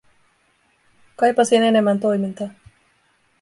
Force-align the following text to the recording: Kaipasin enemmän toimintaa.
Kaipasin 1.15 1.63
enemmän 1.63 1.99
toimintaa. 1.99 2.47